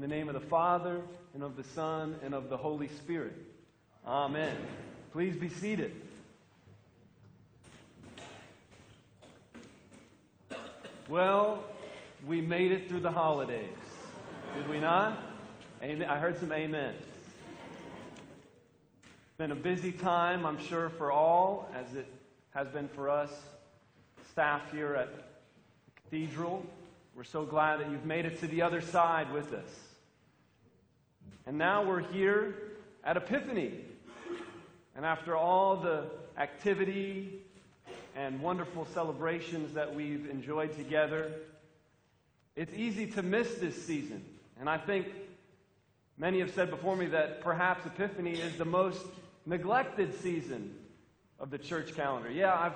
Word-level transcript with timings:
In 0.00 0.08
the 0.08 0.16
name 0.16 0.28
of 0.30 0.34
the 0.34 0.40
Father, 0.40 1.02
and 1.34 1.42
of 1.42 1.56
the 1.56 1.62
Son, 1.62 2.18
and 2.24 2.32
of 2.32 2.48
the 2.48 2.56
Holy 2.56 2.88
Spirit. 2.88 3.34
Amen. 4.06 4.56
Please 5.12 5.36
be 5.36 5.50
seated. 5.50 5.92
Well, 11.06 11.62
we 12.26 12.40
made 12.40 12.72
it 12.72 12.88
through 12.88 13.00
the 13.00 13.10
holidays. 13.10 13.68
Did 14.56 14.70
we 14.70 14.80
not? 14.80 15.22
Amen. 15.82 16.08
I 16.08 16.18
heard 16.18 16.40
some 16.40 16.50
amen. 16.50 16.94
It's 19.02 19.36
been 19.36 19.52
a 19.52 19.54
busy 19.54 19.92
time, 19.92 20.46
I'm 20.46 20.64
sure, 20.64 20.88
for 20.88 21.12
all, 21.12 21.70
as 21.74 21.94
it 21.94 22.06
has 22.54 22.68
been 22.68 22.88
for 22.88 23.10
us, 23.10 23.30
staff 24.32 24.62
here 24.72 24.94
at 24.94 25.14
the 25.14 25.22
Cathedral. 26.02 26.64
We're 27.14 27.24
so 27.24 27.44
glad 27.44 27.80
that 27.80 27.90
you've 27.90 28.06
made 28.06 28.24
it 28.24 28.40
to 28.40 28.46
the 28.46 28.62
other 28.62 28.80
side 28.80 29.30
with 29.34 29.52
us. 29.52 29.88
And 31.46 31.58
now 31.58 31.84
we're 31.84 32.00
here 32.00 32.54
at 33.04 33.16
Epiphany. 33.16 33.72
And 34.94 35.06
after 35.06 35.36
all 35.36 35.76
the 35.76 36.06
activity 36.36 37.40
and 38.16 38.40
wonderful 38.40 38.86
celebrations 38.86 39.74
that 39.74 39.94
we've 39.94 40.28
enjoyed 40.28 40.76
together, 40.76 41.32
it's 42.56 42.74
easy 42.74 43.06
to 43.12 43.22
miss 43.22 43.54
this 43.54 43.86
season. 43.86 44.24
And 44.58 44.68
I 44.68 44.76
think 44.76 45.06
many 46.18 46.40
have 46.40 46.52
said 46.52 46.70
before 46.70 46.96
me 46.96 47.06
that 47.06 47.40
perhaps 47.40 47.86
Epiphany 47.86 48.32
is 48.32 48.56
the 48.56 48.64
most 48.64 49.06
neglected 49.46 50.20
season 50.20 50.74
of 51.38 51.50
the 51.50 51.58
church 51.58 51.94
calendar. 51.94 52.30
Yeah, 52.30 52.54
I've 52.54 52.74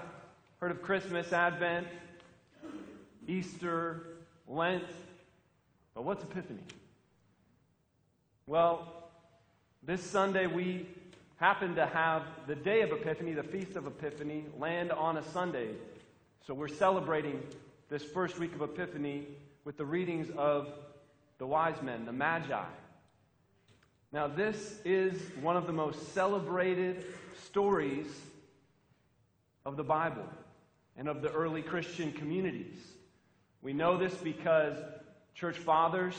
heard 0.61 0.71
of 0.71 0.81
Christmas, 0.81 1.33
Advent, 1.33 1.87
Easter, 3.29 4.07
Lent, 4.49 4.85
but 5.95 6.05
what's 6.05 6.25
Epiphany? 6.25 6.63
Well, 8.47 8.87
this 9.83 10.03
Sunday 10.03 10.47
we 10.47 10.87
happen 11.37 11.77
to 11.77 11.87
have 11.87 12.25
the 12.47 12.55
day 12.55 12.83
of 12.83 12.93
Epiphany, 12.93 13.33
the 13.33 13.43
Feast 13.43 13.75
of 13.75 13.87
Epiphany, 13.87 14.45
land 14.59 14.93
on 14.93 15.17
a 15.17 15.23
Sunday. 15.23 15.69
So 16.47 16.53
we're 16.53 16.69
celebrating 16.69 17.43
this 17.89 18.05
first 18.05 18.39
week 18.39 18.55
of 18.55 18.61
Epiphany 18.61 19.29
with 19.65 19.79
the 19.79 19.87
readings 19.87 20.29
of 20.37 20.69
the 21.39 21.47
wise 21.47 21.81
men, 21.81 22.05
the 22.05 22.13
Magi. 22.13 22.67
Now, 24.13 24.27
this 24.27 24.79
is 24.85 25.19
one 25.41 25.57
of 25.57 25.67
the 25.67 25.73
most 25.73 26.13
celebrated 26.13 27.03
stories 27.47 28.09
of 29.65 29.79
the 29.79 29.85
Bible 29.85 30.29
and 30.99 31.09
of 31.09 31.23
the 31.23 31.31
early 31.31 31.63
Christian 31.63 32.13
communities. 32.13 32.77
We 33.63 33.73
know 33.73 33.97
this 33.97 34.15
because 34.17 34.77
church 35.35 35.57
fathers 35.57 36.15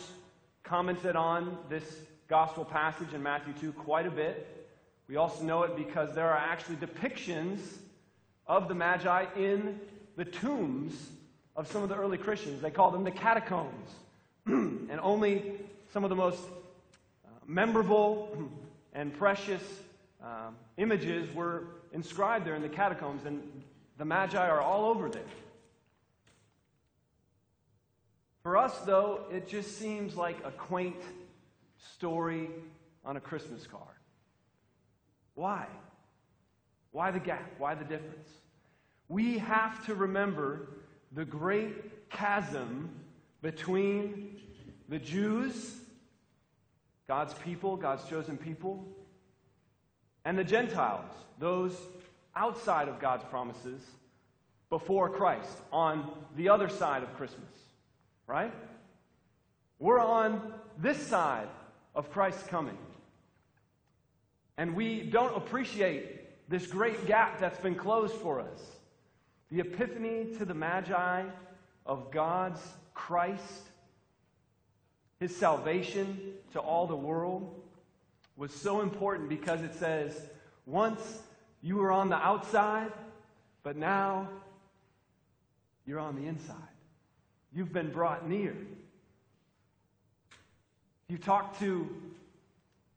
commented 0.64 1.16
on 1.16 1.60
this 1.70 1.86
gospel 2.28 2.66
passage 2.66 3.14
in 3.14 3.22
Matthew 3.22 3.54
2 3.60 3.74
quite 3.74 4.06
a 4.06 4.12
bit. 4.12 4.68
We 5.08 5.18
also 5.18 5.44
know 5.44 5.64
it 5.64 5.76
because 5.76 6.16
there 6.16 6.30
are 6.30 6.38
actually 6.38 6.78
depictions 6.78 7.60
of 8.48 8.68
the 8.68 8.76
Magi 8.76 9.26
in 9.36 9.80
the 10.16 10.26
tombs 10.26 10.94
of 11.56 11.68
some 11.72 11.84
of 11.84 11.90
the 11.90 11.96
early 11.96 12.18
Christians. 12.18 12.62
They 12.62 12.72
call 12.72 12.92
them 12.92 13.04
the 13.04 13.12
catacombs. 13.12 13.92
and 14.46 15.00
only 15.02 15.54
some 15.94 16.04
of 16.04 16.10
the 16.10 16.16
most 16.16 16.42
uh, 17.26 17.30
memorable 17.48 18.36
and 18.94 19.16
precious 19.18 19.62
um, 20.24 20.56
images 20.78 21.34
were 21.36 21.64
inscribed 21.94 22.46
there 22.46 22.56
in 22.56 22.62
the 22.62 22.70
catacombs, 22.70 23.26
and 23.26 23.42
the 23.98 24.06
Magi 24.06 24.38
are 24.38 24.62
all 24.62 24.86
over 24.86 25.10
there. 25.10 25.22
For 28.44 28.58
us, 28.58 28.78
though, 28.80 29.22
it 29.32 29.48
just 29.48 29.78
seems 29.80 30.16
like 30.16 30.38
a 30.44 30.52
quaint 30.52 31.02
story 31.94 32.50
on 33.04 33.18
a 33.18 33.22
Christmas 33.22 33.68
card. 33.68 33.84
Why? 35.36 35.68
Why 36.92 37.12
the 37.12 37.20
gap? 37.20 37.52
Why 37.58 37.76
the 37.76 37.84
difference? 37.84 38.30
We 39.08 39.38
have 39.38 39.86
to 39.86 39.96
remember 39.96 40.70
the 41.12 41.26
great 41.26 42.10
chasm 42.10 42.90
between 43.42 44.38
the 44.90 44.98
Jews, 44.98 45.76
God's 47.08 47.34
people, 47.36 47.78
God's 47.78 48.08
chosen 48.10 48.38
people, 48.38 48.86
and 50.24 50.38
the 50.38 50.44
Gentiles, 50.44 51.12
those 51.38 51.78
outside 52.36 52.88
of 52.88 53.00
God's 53.00 53.24
promises 53.26 53.82
before 54.70 55.10
Christ, 55.10 55.62
on 55.72 56.10
the 56.36 56.50
other 56.50 56.70
side 56.70 57.04
of 57.04 57.16
Christmas. 57.16 57.52
Right? 58.26 58.54
We're 59.78 60.00
on 60.00 60.54
this 60.80 60.98
side 60.98 61.48
of 61.96 62.12
Christ's 62.12 62.44
coming. 62.48 62.78
And 64.58 64.76
we 64.76 65.02
don't 65.02 65.36
appreciate 65.36 66.50
this 66.50 66.68
great 66.68 67.08
gap 67.08 67.40
that's 67.40 67.60
been 67.60 67.76
closed 67.76 68.14
for 68.16 68.40
us. 68.40 68.62
The 69.52 69.62
epiphany 69.62 70.36
to 70.38 70.46
the 70.46 70.54
Magi 70.54 71.24
of 71.86 72.12
God's 72.12 72.62
Christ, 72.94 73.70
his 75.20 75.36
salvation 75.36 76.34
to 76.54 76.60
all 76.60 76.88
the 76.88 76.96
world, 76.96 77.62
was 78.38 78.54
so 78.54 78.82
important 78.82 79.30
because 79.30 79.62
it 79.62 79.74
says, 79.76 80.20
once 80.66 81.20
you 81.62 81.78
were 81.78 81.92
on 81.92 82.10
the 82.10 82.18
outside, 82.18 82.92
but 83.64 83.78
now 83.78 84.28
you're 85.86 86.00
on 86.00 86.16
the 86.16 86.28
inside. 86.28 86.56
You've 87.54 87.72
been 87.72 87.92
brought 87.92 88.28
near. 88.28 88.56
You 91.08 91.18
talk 91.20 91.60
to 91.60 91.88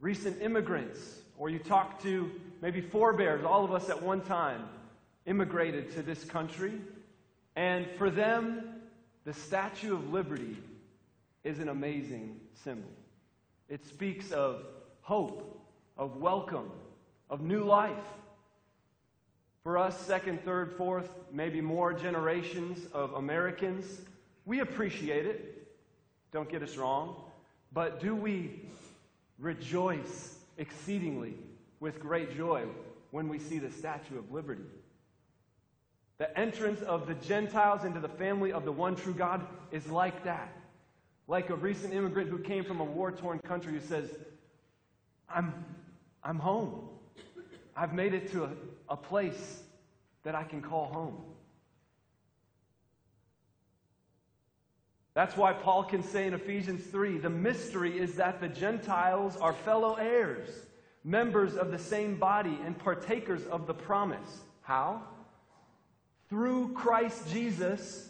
recent 0.00 0.40
immigrants, 0.40 0.98
or 1.36 1.50
you 1.50 1.58
talk 1.58 2.02
to 2.02 2.30
maybe 2.62 2.80
forebears, 2.80 3.44
all 3.44 3.64
of 3.64 3.72
us 3.72 3.90
at 3.90 4.02
one 4.02 4.22
time 4.22 4.64
immigrated 5.26 5.92
to 5.92 6.02
this 6.02 6.24
country. 6.24 6.72
And 7.54 7.86
for 7.98 8.08
them, 8.08 8.80
the 9.24 9.34
Statue 9.34 9.92
of 9.92 10.10
Liberty 10.10 10.56
is 11.44 11.58
an 11.58 11.68
amazing 11.68 12.40
symbol. 12.64 12.90
It 13.68 13.84
speaks 13.84 14.32
of 14.32 14.64
hope, 15.02 15.60
of 15.98 16.16
welcome, 16.16 16.70
of 17.28 17.42
new 17.42 17.62
life. 17.62 17.92
For 19.64 19.76
us, 19.76 20.00
second, 20.06 20.42
third, 20.44 20.72
fourth, 20.72 21.10
maybe 21.30 21.60
more 21.60 21.92
generations 21.92 22.86
of 22.94 23.12
Americans, 23.12 24.00
we 24.46 24.60
appreciate 24.60 25.26
it. 25.26 25.68
Don't 26.32 26.48
get 26.48 26.62
us 26.62 26.76
wrong. 26.78 27.16
But 27.72 28.00
do 28.00 28.14
we 28.14 28.62
rejoice 29.38 30.38
exceedingly 30.56 31.34
with 31.80 32.00
great 32.00 32.36
joy 32.36 32.64
when 33.10 33.28
we 33.28 33.38
see 33.38 33.58
the 33.58 33.70
Statue 33.70 34.18
of 34.18 34.32
Liberty? 34.32 34.64
The 36.18 36.36
entrance 36.36 36.82
of 36.82 37.06
the 37.06 37.14
Gentiles 37.14 37.84
into 37.84 38.00
the 38.00 38.08
family 38.08 38.52
of 38.52 38.64
the 38.64 38.72
one 38.72 38.96
true 38.96 39.14
God 39.14 39.46
is 39.70 39.86
like 39.86 40.24
that. 40.24 40.52
Like 41.28 41.50
a 41.50 41.54
recent 41.54 41.94
immigrant 41.94 42.28
who 42.28 42.38
came 42.38 42.64
from 42.64 42.80
a 42.80 42.84
war 42.84 43.12
torn 43.12 43.38
country 43.38 43.72
who 43.72 43.80
says, 43.80 44.10
I'm, 45.28 45.52
I'm 46.24 46.38
home. 46.38 46.88
I've 47.76 47.92
made 47.92 48.14
it 48.14 48.32
to 48.32 48.44
a, 48.44 48.50
a 48.88 48.96
place 48.96 49.62
that 50.24 50.34
I 50.34 50.42
can 50.42 50.60
call 50.60 50.86
home. 50.86 51.22
That's 55.18 55.36
why 55.36 55.52
Paul 55.52 55.82
can 55.82 56.04
say 56.04 56.28
in 56.28 56.32
Ephesians 56.32 56.84
3 56.84 57.18
the 57.18 57.28
mystery 57.28 57.98
is 57.98 58.14
that 58.14 58.40
the 58.40 58.46
Gentiles 58.46 59.36
are 59.38 59.52
fellow 59.52 59.94
heirs, 59.94 60.48
members 61.02 61.56
of 61.56 61.72
the 61.72 61.78
same 61.80 62.14
body, 62.14 62.56
and 62.64 62.78
partakers 62.78 63.44
of 63.46 63.66
the 63.66 63.74
promise. 63.74 64.42
How? 64.62 65.02
Through 66.30 66.72
Christ 66.74 67.28
Jesus, 67.32 68.08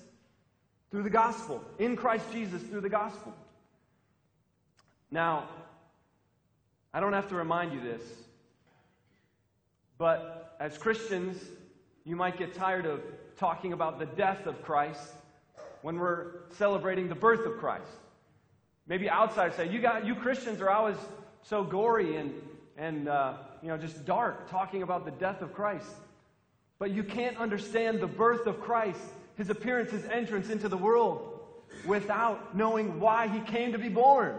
through 0.90 1.02
the 1.02 1.08
gospel. 1.08 1.64
In 1.78 1.96
Christ 1.96 2.26
Jesus, 2.30 2.60
through 2.60 2.82
the 2.82 2.90
gospel. 2.90 3.34
Now, 5.10 5.48
I 6.92 7.00
don't 7.00 7.14
have 7.14 7.30
to 7.30 7.36
remind 7.36 7.72
you 7.72 7.80
this, 7.80 8.02
but 9.96 10.58
as 10.60 10.76
Christians, 10.76 11.42
you 12.04 12.16
might 12.16 12.36
get 12.36 12.52
tired 12.52 12.84
of 12.84 13.00
talking 13.38 13.72
about 13.72 13.98
the 13.98 14.04
death 14.04 14.44
of 14.44 14.60
Christ 14.60 15.14
when 15.82 15.98
we're 15.98 16.48
celebrating 16.56 17.08
the 17.08 17.14
birth 17.14 17.46
of 17.46 17.58
Christ. 17.58 17.90
Maybe 18.86 19.10
outsiders 19.10 19.54
say, 19.54 19.68
you, 19.68 19.80
got, 19.80 20.06
you 20.06 20.14
Christians 20.14 20.60
are 20.60 20.70
always 20.70 20.96
so 21.42 21.62
gory 21.62 22.16
and, 22.16 22.32
and 22.76 23.08
uh, 23.08 23.34
you 23.62 23.68
know, 23.68 23.76
just 23.76 24.04
dark, 24.04 24.50
talking 24.50 24.82
about 24.82 25.04
the 25.04 25.10
death 25.12 25.42
of 25.42 25.52
Christ. 25.52 25.90
But 26.78 26.92
you 26.92 27.02
can't 27.02 27.36
understand 27.36 28.00
the 28.00 28.06
birth 28.06 28.46
of 28.46 28.60
Christ, 28.60 29.00
his 29.36 29.50
appearance, 29.50 29.90
his 29.90 30.04
entrance 30.04 30.48
into 30.48 30.68
the 30.68 30.76
world, 30.76 31.40
without 31.84 32.56
knowing 32.56 32.98
why 32.98 33.28
he 33.28 33.40
came 33.40 33.72
to 33.72 33.78
be 33.78 33.88
born, 33.88 34.36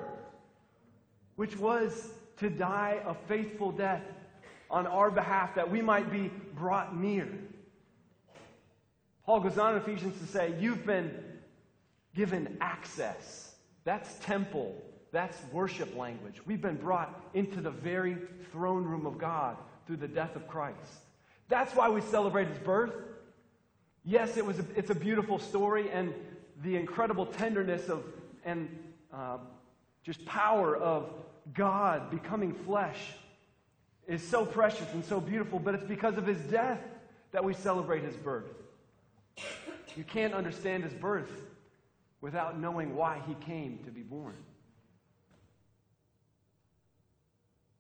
which 1.36 1.58
was 1.58 2.10
to 2.38 2.50
die 2.50 3.02
a 3.06 3.14
faithful 3.28 3.72
death 3.72 4.02
on 4.72 4.88
our 4.88 5.12
behalf 5.12 5.56
that 5.56 5.70
we 5.70 5.82
might 5.82 6.12
be 6.12 6.32
brought 6.56 6.96
near. 6.96 7.28
Paul 9.30 9.42
goes 9.42 9.60
on 9.60 9.76
in 9.76 9.82
Ephesians 9.84 10.20
to 10.22 10.26
say, 10.26 10.56
You've 10.60 10.88
been 10.88 11.12
given 12.16 12.58
access. 12.62 13.54
That's 13.84 14.12
temple 14.26 14.76
That's 15.12 15.38
worship 15.52 15.96
language. 15.96 16.42
We've 16.48 16.60
been 16.60 16.78
brought 16.78 17.16
into 17.36 17.62
the 17.62 17.70
very 17.70 18.18
throne 18.52 18.86
room 18.86 19.06
of 19.06 19.20
God 19.20 19.58
through 19.86 19.98
the 19.98 20.08
death 20.08 20.36
of 20.36 20.48
Christ. 20.48 21.04
That's 21.48 21.76
why 21.76 21.90
we 21.90 22.02
celebrate 22.02 22.48
his 22.48 22.58
birth. 22.58 22.96
Yes, 24.04 24.36
it 24.36 24.44
was 24.44 24.58
a, 24.58 24.66
it's 24.76 24.90
a 24.90 24.96
beautiful 24.96 25.38
story, 25.38 25.92
and 25.92 26.12
the 26.64 26.76
incredible 26.76 27.28
tenderness 27.28 27.88
of 27.88 28.04
and 28.44 28.68
uh, 29.14 29.38
just 30.02 30.26
power 30.26 30.76
of 30.76 31.08
God 31.54 32.10
becoming 32.10 32.52
flesh 32.52 33.00
is 34.08 34.28
so 34.28 34.44
precious 34.44 34.92
and 34.94 35.06
so 35.06 35.22
beautiful, 35.22 35.60
but 35.60 35.76
it's 35.76 35.86
because 35.86 36.18
of 36.18 36.26
his 36.26 36.40
death 36.50 36.82
that 37.32 37.44
we 37.44 37.54
celebrate 37.54 38.04
his 38.04 38.16
birth. 38.16 38.48
You 39.96 40.04
can't 40.04 40.34
understand 40.34 40.84
his 40.84 40.94
birth 40.94 41.32
without 42.22 42.60
knowing 42.60 42.96
why 42.96 43.22
he 43.28 43.34
came 43.46 43.80
to 43.86 43.92
be 43.92 44.02
born. 44.02 44.36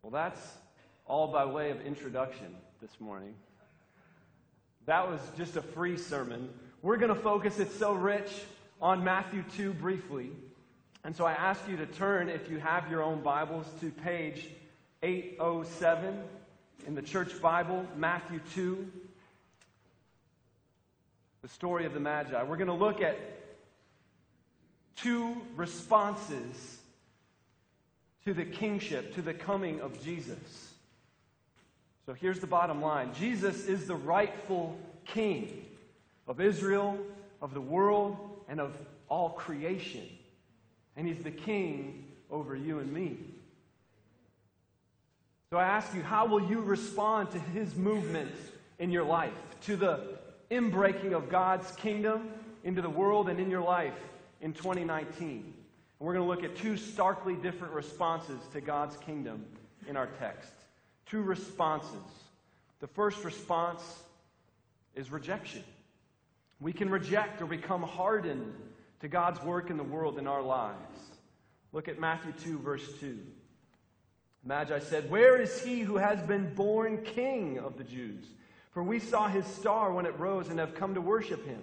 Well, 0.01 0.11
that's 0.11 0.41
all 1.06 1.27
by 1.27 1.45
way 1.45 1.71
of 1.71 1.81
introduction 1.81 2.56
this 2.81 3.00
morning. 3.00 3.33
That 4.85 5.09
was 5.09 5.19
just 5.38 5.56
a 5.56 5.61
free 5.61 5.97
sermon. 5.97 6.50
We're 6.81 6.97
going 6.97 7.13
to 7.13 7.21
focus, 7.21 7.59
it's 7.59 7.75
so 7.75 7.94
rich, 7.94 8.31
on 8.81 9.03
Matthew 9.03 9.44
2 9.56 9.73
briefly. 9.73 10.31
And 11.03 11.15
so 11.15 11.25
I 11.25 11.33
ask 11.33 11.61
you 11.67 11.77
to 11.77 11.85
turn, 11.85 12.29
if 12.29 12.50
you 12.50 12.59
have 12.59 12.89
your 12.89 13.03
own 13.03 13.21
Bibles, 13.21 13.65
to 13.81 13.91
page 13.91 14.47
807 15.03 16.21
in 16.88 16.95
the 16.95 17.01
church 17.01 17.41
Bible, 17.41 17.85
Matthew 17.95 18.39
2, 18.53 18.91
the 21.41 21.47
story 21.47 21.86
of 21.86 21.94
the 21.94 22.00
Magi. 22.00 22.41
We're 22.44 22.57
going 22.57 22.68
to 22.68 22.74
look 22.74 23.01
at 23.01 23.18
two 24.95 25.38
responses 25.56 26.77
to 28.25 28.33
the 28.33 28.45
kingship, 28.45 29.15
to 29.15 29.21
the 29.21 29.33
coming 29.33 29.80
of 29.81 30.03
Jesus. 30.03 30.74
So 32.06 32.13
here's 32.13 32.39
the 32.39 32.47
bottom 32.47 32.81
line 32.81 33.13
Jesus 33.13 33.65
is 33.65 33.88
the 33.88 33.95
rightful 33.95 34.77
king 35.06 35.65
of 36.27 36.41
Israel, 36.41 36.97
of 37.42 37.53
the 37.53 37.62
world, 37.62 38.18
and 38.47 38.59
of 38.59 38.74
all 39.07 39.30
creation. 39.30 40.07
And 40.97 41.07
he's 41.07 41.24
the 41.24 41.31
king 41.31 42.06
over 42.30 42.56
you 42.56 42.80
and 42.80 42.92
me. 42.92 43.18
So 45.50 45.57
I 45.57 45.65
ask 45.65 45.95
you, 45.95 46.03
how 46.03 46.27
will 46.27 46.47
you 46.47 46.62
respond 46.62 47.31
to 47.31 47.39
his 47.39 47.75
movement 47.75 48.35
in 48.77 48.92
your 48.92 49.03
life, 49.03 49.33
to 49.62 49.75
the 49.75 50.19
inbreaking 50.51 51.13
of 51.13 51.30
God's 51.30 51.69
kingdom 51.74 52.30
into 52.63 52.81
the 52.81 52.90
world 52.90 53.30
and 53.30 53.40
in 53.40 53.50
your 53.50 53.62
life 53.62 53.94
in 54.42 54.54
2019? 54.54 55.54
And 56.00 56.07
we're 56.07 56.13
going 56.13 56.25
to 56.25 56.30
look 56.30 56.44
at 56.44 56.56
two 56.56 56.78
starkly 56.78 57.36
different 57.36 57.74
responses 57.74 58.40
to 58.54 58.62
God's 58.62 58.98
kingdom 58.98 59.46
in 59.88 59.98
our 59.98 60.07
text. 60.07 60.54
Two 61.06 61.22
responses. 61.22 61.98
The 62.80 62.88
first 62.88 63.24
response 63.24 63.81
is 64.96 65.12
rejection. 65.12 65.63
We 66.62 66.74
can 66.74 66.90
reject 66.90 67.42
or 67.42 67.45
become 67.45 67.84
hardened 67.84 68.54
to 69.02 69.07
God's 69.07 69.42
work 69.44 69.69
in 69.69 69.78
the 69.78 69.84
world 69.84 70.18
in 70.19 70.28
our 70.28 70.42
lives. 70.42 71.00
Look 71.72 71.88
at 71.88 72.00
Matthew 72.00 72.34
2, 72.44 72.60
verse 72.60 72.86
2. 73.00 73.18
Magi 74.44 74.80
said, 74.80 75.10
Where 75.10 75.40
is 75.40 75.62
he 75.62 75.81
who 75.81 75.98
has 75.98 76.22
been 76.22 76.54
born 76.54 77.04
king 77.04 77.60
of 77.60 77.78
the 77.78 77.84
Jews? 77.84 78.25
For 78.71 78.83
we 78.83 79.00
saw 79.00 79.27
his 79.27 79.45
star 79.45 79.92
when 79.92 80.06
it 80.06 80.18
rose 80.19 80.50
and 80.50 80.60
have 80.60 80.75
come 80.75 80.94
to 80.95 81.01
worship 81.01 81.45
him. 81.45 81.62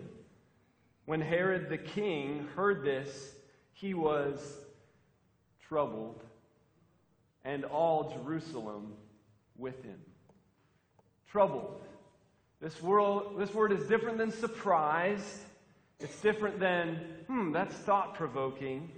When 1.05 1.21
Herod 1.21 1.69
the 1.69 1.79
king 1.79 2.49
heard 2.57 2.85
this, 2.85 3.33
he 3.73 3.95
was 3.95 4.41
troubled, 5.69 6.23
and 7.45 7.65
all 7.65 8.11
Jerusalem 8.11 8.95
with 9.57 9.83
him. 9.85 10.01
Troubled. 11.31 11.83
This, 12.61 12.83
world, 12.83 13.39
this 13.39 13.53
word 13.55 13.71
is 13.71 13.87
different 13.87 14.19
than 14.19 14.33
surprised. 14.33 15.41
It's 16.01 16.21
different 16.21 16.59
than, 16.59 17.01
hmm, 17.27 17.53
that's 17.53 17.75
thought 17.75 18.15
provoking. 18.15 18.91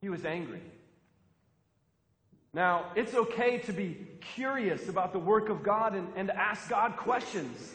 He 0.00 0.08
was 0.08 0.24
angry. 0.24 0.62
Now, 2.52 2.86
it's 2.96 3.14
okay 3.14 3.58
to 3.58 3.72
be 3.72 3.96
curious 4.34 4.88
about 4.88 5.12
the 5.12 5.18
work 5.18 5.48
of 5.48 5.62
God 5.62 5.94
and, 5.94 6.08
and 6.16 6.30
ask 6.30 6.68
God 6.68 6.96
questions. 6.96 7.74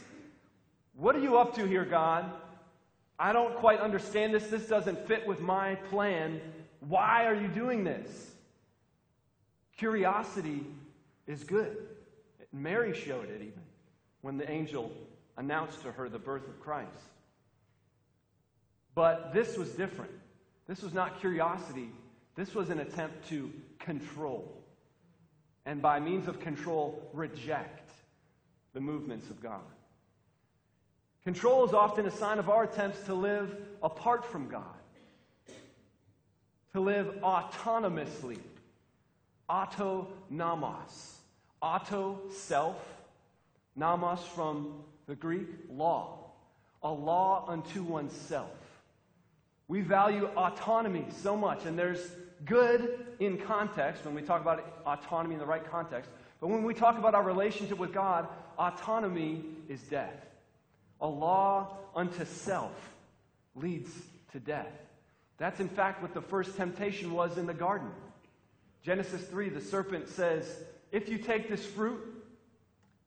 What 0.96 1.16
are 1.16 1.22
you 1.22 1.38
up 1.38 1.56
to 1.56 1.66
here, 1.66 1.86
God? 1.86 2.30
I 3.18 3.32
don't 3.32 3.56
quite 3.56 3.80
understand 3.80 4.34
this. 4.34 4.48
This 4.48 4.68
doesn't 4.68 5.08
fit 5.08 5.26
with 5.26 5.40
my 5.40 5.76
plan. 5.76 6.42
Why 6.82 7.26
are 7.26 7.36
you 7.36 7.48
doing 7.48 7.84
this? 7.84 8.32
Curiosity 9.78 10.66
is 11.26 11.44
good. 11.44 11.78
Mary 12.52 12.94
showed 12.94 13.30
it 13.30 13.42
even 13.42 13.62
when 14.22 14.38
the 14.38 14.50
angel 14.50 14.92
announced 15.38 15.82
to 15.84 15.92
her 15.92 16.10
the 16.10 16.20
birth 16.20 16.48
of 16.48 16.60
Christ. 16.60 16.90
But 18.94 19.34
this 19.34 19.58
was 19.58 19.70
different. 19.72 20.12
This 20.68 20.82
was 20.82 20.94
not 20.94 21.20
curiosity, 21.20 21.90
this 22.36 22.56
was 22.56 22.70
an 22.70 22.80
attempt 22.80 23.30
to 23.30 23.52
control. 23.80 24.65
And 25.66 25.82
by 25.82 26.00
means 26.00 26.28
of 26.28 26.40
control, 26.40 27.10
reject 27.14 27.92
the 28.74 28.82
movements 28.82 29.30
of 29.30 29.42
God. 29.42 29.62
Control 31.24 31.66
is 31.66 31.74
often 31.74 32.06
a 32.06 32.12
sign 32.12 32.38
of 32.38 32.50
our 32.50 32.66
attempts 32.66 33.02
to 33.06 33.16
live 33.16 33.56
apart 33.82 34.24
from 34.26 34.48
God, 34.48 34.64
to 36.74 36.80
live 36.80 37.08
autonomously, 37.24 38.38
autonomos. 39.50 41.14
Auto, 41.62 42.20
self, 42.30 42.78
nomos 43.76 44.20
from 44.36 44.84
the 45.08 45.16
Greek, 45.16 45.48
law, 45.72 46.32
a 46.84 46.92
law 46.92 47.46
unto 47.48 47.82
oneself. 47.82 48.52
We 49.68 49.82
value 49.82 50.30
autonomy 50.38 51.06
so 51.24 51.36
much, 51.36 51.66
and 51.66 51.80
there's 51.80 52.12
good 52.44 53.06
in 53.20 53.38
context 53.38 54.06
when 54.06 54.14
we 54.14 54.22
talk 54.22 54.42
about 54.42 54.82
autonomy 54.86 55.36
in 55.36 55.40
the 55.40 55.46
right 55.46 55.70
context. 55.70 56.10
But 56.42 56.48
when 56.48 56.64
we 56.64 56.74
talk 56.74 56.98
about 56.98 57.16
our 57.16 57.24
relationship 57.24 57.78
with 57.78 57.94
God, 57.94 58.28
autonomy 58.58 59.44
is 59.70 59.82
death. 59.84 60.26
A 61.02 61.08
law 61.08 61.78
unto 61.96 62.26
self 62.26 62.74
leads 63.56 63.92
to 64.32 64.40
death. 64.40 64.72
That's 65.38 65.60
in 65.60 65.70
fact 65.70 66.02
what 66.02 66.14
the 66.14 66.22
first 66.22 66.56
temptation 66.56 67.14
was 67.14 67.38
in 67.38 67.46
the 67.46 67.54
garden. 67.54 67.92
Genesis 68.84 69.22
3, 69.24 69.50
the 69.50 69.62
serpent 69.62 70.08
says, 70.08 70.46
if 70.92 71.10
you 71.10 71.18
take 71.18 71.50
this 71.50 71.66
fruit, 71.66 72.00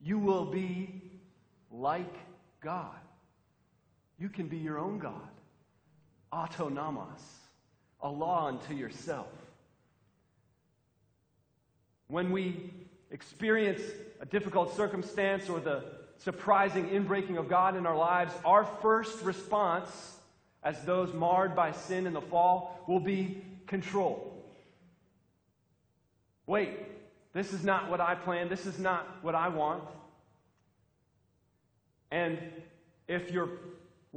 you 0.01 0.19
will 0.19 0.45
be 0.45 1.03
like 1.71 2.15
God. 2.61 2.97
You 4.19 4.29
can 4.29 4.49
be 4.49 4.59
your 4.59 4.79
own 4.79 4.99
God. 4.99 5.15
Autonomos, 6.33 7.23
a 8.01 8.09
law 8.09 8.49
unto 8.49 8.75
yourself. 8.75 9.27
When 12.09 12.31
we 12.31 12.73
experience 13.11 13.83
a 14.21 14.27
difficult 14.27 14.77
circumstance 14.77 15.49
or 15.49 15.61
the 15.61 15.85
surprising 16.19 16.89
inbreaking 16.89 17.39
of 17.39 17.49
God 17.49 17.77
in 17.77 17.87
our 17.87 17.97
lives, 17.97 18.33
our 18.45 18.65
first 18.65 19.23
response, 19.23 19.89
as 20.63 20.81
those 20.85 21.13
marred 21.13 21.55
by 21.55 21.73
sin 21.73 22.07
in 22.07 22.13
the 22.13 22.21
fall, 22.21 22.85
will 22.87 23.01
be 23.01 23.43
control. 23.67 24.35
Wait, 26.47 26.71
this 27.35 27.53
is 27.53 27.63
not 27.63 27.91
what 27.91 28.01
I 28.01 28.15
planned. 28.15 28.51
This 28.51 28.67
is 28.67 28.79
not 28.79 29.07
what 29.23 29.35
I 29.35 29.49
want. 29.49 29.85
And 32.11 32.39
if 33.07 33.31
you're 33.31 33.51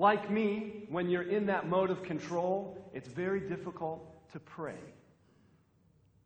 like 0.01 0.31
me, 0.31 0.87
when 0.89 1.09
you're 1.09 1.29
in 1.29 1.45
that 1.45 1.69
mode 1.69 1.91
of 1.91 2.01
control, 2.01 2.75
it's 2.91 3.07
very 3.07 3.39
difficult 3.39 4.01
to 4.31 4.39
pray. 4.39 4.81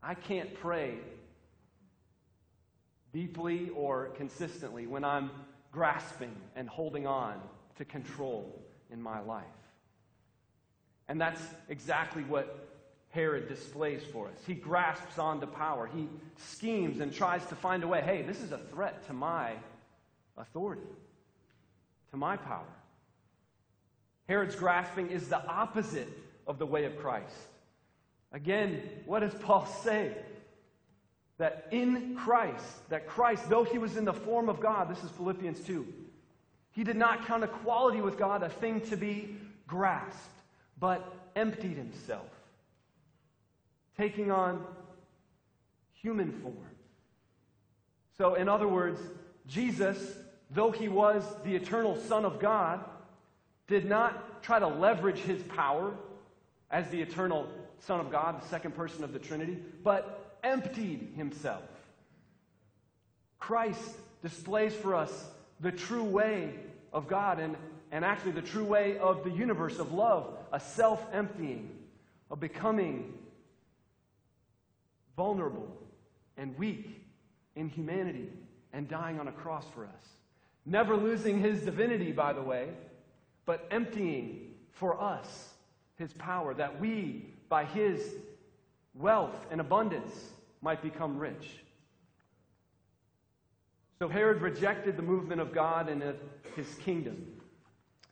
I 0.02 0.14
can't 0.14 0.56
pray 0.56 0.96
deeply 3.12 3.70
or 3.76 4.12
consistently 4.16 4.88
when 4.88 5.04
I'm 5.04 5.30
grasping 5.74 6.34
and 6.56 6.70
holding 6.70 7.06
on 7.06 7.42
to 7.78 7.84
control 7.84 8.64
in 8.90 9.02
my 9.02 9.20
life. 9.20 9.44
And 11.10 11.20
that's 11.20 11.42
exactly 11.68 12.24
what 12.24 12.70
Herod 13.10 13.50
displays 13.50 14.04
for 14.14 14.30
us. 14.30 14.38
He 14.48 14.54
grasps 14.54 15.20
onto 15.20 15.48
power. 15.48 15.90
He 15.94 16.08
schemes 16.38 17.02
and 17.02 17.14
tries 17.14 17.46
to 17.48 17.56
find 17.56 17.84
a 17.84 17.90
way. 17.90 18.02
Hey, 18.02 18.22
this 18.22 18.42
is 18.42 18.54
a 18.54 18.58
threat 18.58 19.06
to 19.08 19.14
my 19.14 19.52
authority, 20.38 20.88
to 22.12 22.18
my 22.18 22.38
power. 22.38 22.72
Herod's 24.28 24.56
grasping 24.56 25.10
is 25.10 25.28
the 25.28 25.46
opposite 25.46 26.10
of 26.48 26.58
the 26.58 26.66
way 26.66 26.86
of 26.86 26.98
Christ. 26.98 27.36
Again, 28.32 28.82
what 29.06 29.20
does 29.20 29.34
Paul 29.34 29.66
say? 29.84 30.12
That 31.38 31.68
in 31.72 32.16
Christ, 32.16 32.90
that 32.90 33.08
Christ, 33.08 33.50
though 33.50 33.66
he 33.66 33.78
was 33.78 33.98
in 33.98 34.06
the 34.06 34.14
form 34.14 34.48
of 34.48 34.62
God, 34.62 34.90
this 34.90 35.04
is 35.04 35.12
Philippians 35.12 35.60
2, 35.62 35.86
he 36.72 36.84
did 36.84 36.96
not 36.96 37.26
count 37.26 37.44
equality 37.44 38.02
with 38.02 38.18
God 38.18 38.42
a 38.42 38.50
thing 38.50 38.82
to 38.82 38.96
be 38.96 39.36
grasped, 39.68 40.42
but 40.80 41.14
emptied 41.36 41.78
himself 41.78 42.28
taking 43.98 44.32
on 44.32 44.64
human 45.94 46.32
form. 46.42 46.56
So, 48.18 48.36
in 48.36 48.48
other 48.48 48.68
words, 48.68 49.00
Jesus, 49.48 49.98
though 50.52 50.72
he 50.72 50.88
was 50.88 51.24
the 51.44 51.56
eternal 51.56 51.98
Son 51.98 52.26
of 52.26 52.40
God, 52.40 52.84
did 53.68 53.86
not 53.86 54.44
try 54.44 54.60
to 54.60 54.68
leverage 54.68 55.20
his 55.20 55.42
power 55.44 55.94
as 56.70 56.90
the 56.90 57.02
eternal 57.02 57.48
Son 57.80 58.00
of 58.00 58.12
God, 58.12 58.42
the 58.42 58.48
second 58.48 58.76
person 58.76 59.04
of 59.04 59.14
the 59.14 59.20
Trinity, 59.20 59.58
but 59.84 60.38
emptied 60.44 61.14
himself. 61.16 61.64
Christ 63.40 63.96
displays 64.22 64.74
for 64.74 64.96
us 64.96 65.12
the 65.60 65.72
true 65.72 66.04
way 66.04 66.54
of 66.92 67.08
God 67.08 67.40
and, 67.40 67.56
and 67.92 68.04
actually 68.04 68.32
the 68.32 68.42
true 68.42 68.66
way 68.66 68.98
of 68.98 69.24
the 69.24 69.30
universe 69.30 69.80
of 69.80 69.94
love, 69.94 70.34
a 70.52 70.60
self 70.60 71.06
emptying, 71.14 71.70
of 72.32 72.40
becoming 72.40 73.14
vulnerable 75.16 75.72
and 76.38 76.58
weak 76.58 77.06
in 77.56 77.70
humanity 77.70 78.30
and 78.74 78.90
dying 78.90 79.20
on 79.20 79.28
a 79.28 79.32
cross 79.32 79.66
for 79.74 79.86
us. 79.86 80.10
Never 80.66 80.98
losing 80.98 81.40
his 81.40 81.62
divinity, 81.62 82.12
by 82.12 82.34
the 82.34 82.42
way, 82.42 82.70
but 83.46 83.68
emptying 83.72 84.52
for 84.72 85.02
us 85.02 85.54
his 85.98 86.12
power, 86.14 86.54
that 86.54 86.80
we, 86.80 87.34
by 87.48 87.66
his 87.66 88.16
wealth 88.94 89.46
and 89.52 89.62
abundance, 89.62 90.14
might 90.62 90.82
become 90.82 91.18
rich. 91.18 91.64
So 94.00 94.10
Herod 94.10 94.42
rejected 94.42 94.98
the 94.98 95.04
movement 95.04 95.40
of 95.40 95.54
God 95.54 95.88
and 95.88 96.04
his 96.56 96.76
kingdom. 96.76 97.26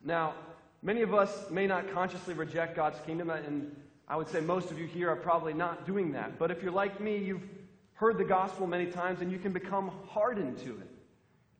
Now, 0.03 0.33
many 0.81 1.01
of 1.01 1.13
us 1.13 1.49
may 1.49 1.67
not 1.67 1.91
consciously 1.93 2.33
reject 2.33 2.75
God's 2.75 2.99
kingdom, 3.05 3.29
and 3.29 3.75
I 4.07 4.15
would 4.15 4.29
say 4.29 4.39
most 4.39 4.71
of 4.71 4.79
you 4.79 4.85
here 4.85 5.09
are 5.09 5.15
probably 5.15 5.53
not 5.53 5.85
doing 5.85 6.13
that. 6.13 6.37
But 6.39 6.51
if 6.51 6.61
you're 6.61 6.71
like 6.71 7.01
me, 7.01 7.17
you've 7.17 7.47
heard 7.95 8.17
the 8.17 8.23
gospel 8.23 8.67
many 8.67 8.85
times 8.87 9.21
and 9.21 9.31
you 9.31 9.39
can 9.39 9.53
become 9.53 9.91
hardened 10.09 10.57
to 10.59 10.69
it. 10.69 10.89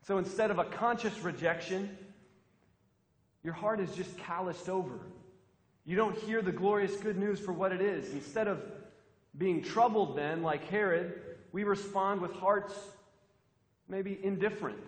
So 0.06 0.18
instead 0.18 0.52
of 0.52 0.60
a 0.60 0.66
conscious 0.66 1.18
rejection, 1.20 1.98
your 3.44 3.54
heart 3.54 3.80
is 3.80 3.94
just 3.96 4.18
calloused 4.18 4.70
over. 4.70 5.00
You 5.86 5.96
don't 5.96 6.18
hear 6.18 6.42
the 6.42 6.52
glorious 6.52 6.96
good 6.96 7.18
news 7.18 7.40
for 7.40 7.52
what 7.52 7.72
it 7.72 7.82
is. 7.82 8.12
Instead 8.14 8.48
of 8.48 8.62
being 9.38 9.62
troubled, 9.62 10.16
then, 10.18 10.42
like 10.42 10.68
Herod, 10.70 11.22
we 11.52 11.64
respond 11.64 12.22
with 12.22 12.34
hearts 12.34 12.74
maybe 13.90 14.18
indifferent 14.24 14.80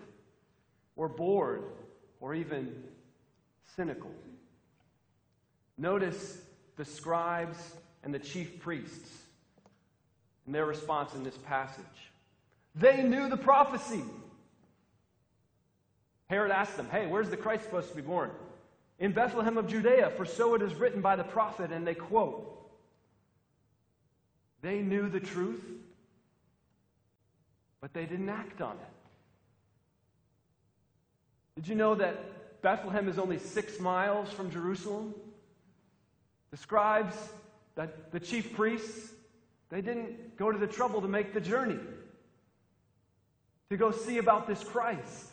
or 0.95 1.09
bored 1.09 1.63
or 2.21 2.33
even 2.33 2.83
cynical. 3.75 4.11
Notice 5.77 6.37
the 6.77 6.85
scribes 6.85 7.57
and 8.03 8.13
the 8.13 8.19
chief 8.19 8.59
priests 8.59 9.09
and 10.45 10.55
their 10.55 10.65
response 10.65 11.13
in 11.13 11.23
this 11.23 11.37
passage. 11.37 11.83
They 12.75 13.03
knew 13.03 13.29
the 13.29 13.37
prophecy. 13.37 14.03
Herod 16.29 16.51
asked 16.51 16.77
them, 16.77 16.87
Hey, 16.89 17.07
where's 17.07 17.29
the 17.29 17.37
Christ 17.37 17.65
supposed 17.65 17.89
to 17.89 17.95
be 17.95 18.01
born? 18.01 18.31
In 18.99 19.11
Bethlehem 19.11 19.57
of 19.57 19.67
Judea, 19.67 20.11
for 20.15 20.25
so 20.25 20.53
it 20.55 20.61
is 20.61 20.73
written 20.75 21.01
by 21.01 21.15
the 21.15 21.23
prophet, 21.23 21.71
and 21.71 21.85
they 21.85 21.95
quote, 21.95 22.69
They 24.61 24.81
knew 24.81 25.09
the 25.09 25.19
truth, 25.19 25.63
but 27.81 27.93
they 27.93 28.05
didn't 28.05 28.29
act 28.29 28.61
on 28.61 28.77
it. 28.77 28.95
Did 31.55 31.67
you 31.67 31.75
know 31.75 31.95
that 31.95 32.61
Bethlehem 32.61 33.07
is 33.09 33.19
only 33.19 33.37
six 33.37 33.79
miles 33.79 34.29
from 34.31 34.49
Jerusalem? 34.49 35.13
The 36.51 36.57
scribes, 36.57 37.15
the, 37.75 37.89
the 38.11 38.19
chief 38.19 38.55
priests, 38.55 39.11
they 39.69 39.81
didn't 39.81 40.37
go 40.37 40.51
to 40.51 40.57
the 40.57 40.67
trouble 40.67 41.01
to 41.01 41.07
make 41.07 41.33
the 41.33 41.41
journey 41.41 41.79
to 43.69 43.77
go 43.77 43.91
see 43.91 44.19
about 44.19 44.47
this 44.47 44.63
Christ. 44.63 45.29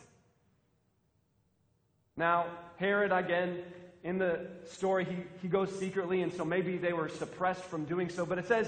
Now, 2.15 2.45
Herod, 2.77 3.11
again, 3.11 3.59
in 4.03 4.17
the 4.17 4.47
story, 4.65 5.05
he, 5.05 5.17
he 5.41 5.47
goes 5.47 5.77
secretly, 5.79 6.21
and 6.21 6.33
so 6.33 6.43
maybe 6.43 6.77
they 6.77 6.93
were 6.93 7.09
suppressed 7.09 7.63
from 7.63 7.85
doing 7.85 8.09
so. 8.09 8.25
But 8.25 8.37
it 8.37 8.47
says 8.47 8.67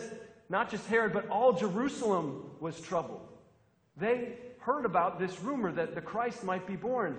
not 0.49 0.69
just 0.69 0.87
Herod, 0.87 1.13
but 1.13 1.27
all 1.29 1.53
Jerusalem 1.53 2.51
was 2.59 2.79
troubled. 2.79 3.27
They 3.97 4.37
heard 4.59 4.85
about 4.85 5.19
this 5.19 5.39
rumor 5.41 5.71
that 5.71 5.95
the 5.95 6.01
Christ 6.01 6.43
might 6.43 6.65
be 6.65 6.75
born. 6.75 7.17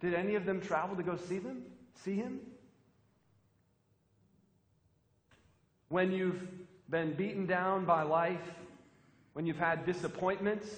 Did 0.00 0.14
any 0.14 0.34
of 0.34 0.44
them 0.44 0.60
travel 0.60 0.96
to 0.96 1.02
go 1.02 1.16
see 1.16 1.38
them? 1.38 1.62
See 2.04 2.16
him? 2.16 2.40
When 5.88 6.12
you've 6.12 6.42
been 6.90 7.14
beaten 7.14 7.46
down 7.46 7.84
by 7.84 8.02
life, 8.02 8.50
when 9.32 9.46
you've 9.46 9.58
had 9.58 9.86
disappointments, 9.86 10.68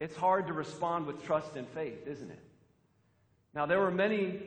it's 0.00 0.16
hard 0.16 0.46
to 0.48 0.52
respond 0.52 1.06
with 1.06 1.24
trust 1.24 1.56
and 1.56 1.68
faith, 1.68 2.06
isn't 2.06 2.30
it? 2.30 2.40
Now, 3.54 3.66
there 3.66 3.80
were 3.80 3.90
many 3.90 4.40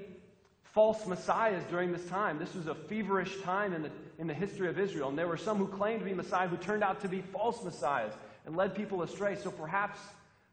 false 0.75 1.05
messiahs 1.05 1.63
during 1.69 1.91
this 1.91 2.05
time. 2.07 2.37
This 2.37 2.53
was 2.53 2.67
a 2.67 2.75
feverish 2.75 3.41
time 3.43 3.73
in 3.73 3.83
the, 3.83 3.91
in 4.19 4.27
the 4.27 4.33
history 4.33 4.67
of 4.67 4.77
Israel. 4.77 5.09
And 5.09 5.17
there 5.17 5.27
were 5.27 5.37
some 5.37 5.57
who 5.57 5.67
claimed 5.67 5.99
to 5.99 6.05
be 6.05 6.13
Messiah 6.13 6.47
who 6.47 6.57
turned 6.57 6.83
out 6.83 7.01
to 7.01 7.07
be 7.07 7.21
false 7.21 7.63
messiahs 7.63 8.13
and 8.45 8.55
led 8.55 8.75
people 8.75 9.01
astray. 9.01 9.35
So 9.35 9.51
perhaps 9.51 9.99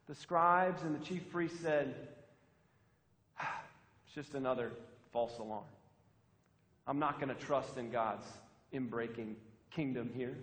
the 0.08 0.14
scribes 0.14 0.82
and 0.82 0.94
the 0.94 1.04
chief 1.04 1.30
priests 1.30 1.60
said, 1.60 1.94
ah, 3.40 3.62
It's 4.06 4.14
just 4.14 4.34
another 4.34 4.70
false 5.12 5.38
alarm. 5.38 5.64
I'm 6.86 6.98
not 6.98 7.20
going 7.20 7.34
to 7.34 7.40
trust 7.42 7.76
in 7.76 7.90
God's 7.90 8.26
inbreaking 8.72 9.34
kingdom 9.70 10.10
here. 10.14 10.36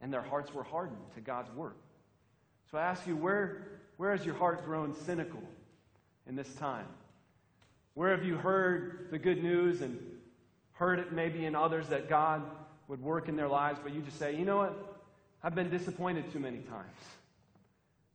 And 0.00 0.12
their 0.12 0.22
hearts 0.22 0.52
were 0.52 0.64
hardened 0.64 0.98
to 1.14 1.20
God's 1.20 1.50
work. 1.54 1.76
So 2.70 2.78
I 2.78 2.82
ask 2.82 3.06
you, 3.06 3.16
where, 3.16 3.66
where 3.96 4.14
has 4.16 4.24
your 4.24 4.34
heart 4.34 4.64
grown 4.64 4.94
cynical 5.04 5.42
in 6.28 6.36
this 6.36 6.52
time? 6.54 6.86
Where 7.94 8.10
have 8.10 8.24
you 8.24 8.36
heard 8.36 9.08
the 9.10 9.18
good 9.18 9.42
news 9.42 9.82
and 9.82 9.98
heard 10.72 10.98
it 10.98 11.12
maybe 11.12 11.44
in 11.44 11.54
others 11.54 11.88
that 11.88 12.08
God 12.08 12.42
would 12.88 13.02
work 13.02 13.28
in 13.28 13.36
their 13.36 13.48
lives, 13.48 13.78
but 13.82 13.94
you 13.94 14.00
just 14.02 14.18
say, 14.18 14.36
you 14.36 14.44
know 14.44 14.56
what? 14.56 14.98
I've 15.42 15.54
been 15.54 15.70
disappointed 15.70 16.32
too 16.32 16.38
many 16.38 16.58
times. 16.58 16.98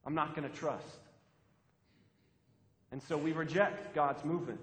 I'm 0.06 0.16
not 0.16 0.36
going 0.36 0.50
to 0.50 0.56
trust. 0.56 0.86
And 2.92 3.02
so 3.04 3.18
we 3.18 3.34
reject 3.34 3.94
God's 3.94 4.24
movement, 4.24 4.60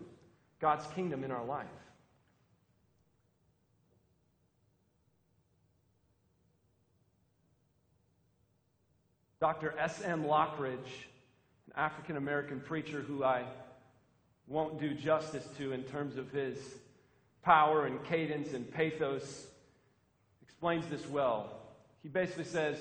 God's 0.60 0.86
kingdom 0.94 1.24
in 1.24 1.30
our 1.30 1.44
life. 1.44 1.66
Dr. 9.40 9.74
S.M. 9.78 10.24
Lockridge, 10.24 10.78
African 11.76 12.16
American 12.16 12.60
preacher 12.60 13.00
who 13.00 13.24
I 13.24 13.44
won't 14.46 14.80
do 14.80 14.94
justice 14.94 15.46
to 15.58 15.72
in 15.72 15.82
terms 15.84 16.16
of 16.16 16.30
his 16.30 16.58
power 17.42 17.86
and 17.86 18.02
cadence 18.04 18.52
and 18.52 18.70
pathos, 18.70 19.46
explains 20.42 20.86
this 20.86 21.06
well. 21.08 21.50
He 22.02 22.08
basically 22.08 22.44
says, 22.44 22.78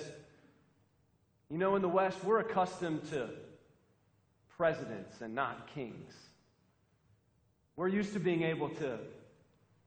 You 1.50 1.58
know, 1.58 1.76
in 1.76 1.82
the 1.82 1.90
West, 1.90 2.24
we're 2.24 2.40
accustomed 2.40 3.10
to 3.12 3.30
presidents 4.58 5.22
and 5.22 5.34
not 5.34 5.68
kings. 5.74 6.14
We're 7.76 7.88
used 7.88 8.14
to 8.14 8.20
being 8.20 8.44
able 8.44 8.70
to 8.70 9.00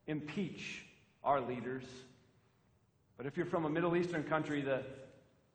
impeach 0.07 0.85
our 1.23 1.41
leaders. 1.41 1.85
But 3.17 3.27
if 3.27 3.37
you're 3.37 3.47
from 3.47 3.65
a 3.65 3.71
Middle 3.71 3.97
Eastern 3.97 4.25
country, 4.25 4.61
the, 4.61 4.83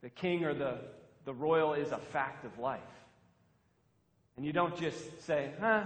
the 0.01 0.09
king 0.09 0.45
or 0.45 0.53
the 0.53 0.79
the 1.25 1.33
royal 1.33 1.73
is 1.73 1.91
a 1.91 1.97
fact 1.97 2.45
of 2.45 2.57
life. 2.59 2.79
And 4.41 4.47
you 4.47 4.53
don't 4.53 4.75
just 4.75 5.21
say, 5.27 5.51
huh, 5.59 5.83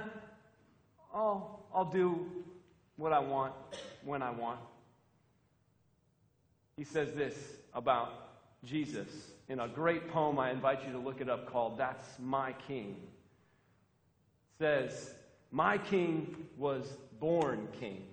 I'll, 1.13 1.65
I'll 1.75 1.91
do 1.91 2.25
what 2.95 3.11
I 3.11 3.19
want 3.19 3.51
when 4.05 4.21
I 4.21 4.31
want. 4.31 4.61
He 6.77 6.85
says 6.85 7.11
this 7.11 7.35
about 7.73 8.13
Jesus 8.63 9.09
in 9.49 9.59
a 9.59 9.67
great 9.67 10.07
poem 10.07 10.39
I 10.39 10.51
invite 10.51 10.87
you 10.87 10.93
to 10.93 10.99
look 10.99 11.19
it 11.19 11.27
up 11.27 11.51
called 11.51 11.77
That's 11.77 12.05
My 12.17 12.53
King. 12.65 12.95
It 14.53 14.63
says, 14.63 15.13
My 15.51 15.77
king 15.77 16.33
was 16.57 16.85
born 17.19 17.67
king. 17.81 18.05